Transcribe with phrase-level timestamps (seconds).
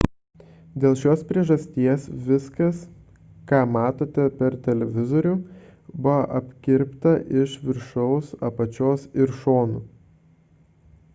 [0.83, 2.79] dėl šios priežasties viskas
[3.51, 5.33] ką matote per televizorių
[5.91, 9.83] buvo apkirpta iš viršaus apačios ir šonų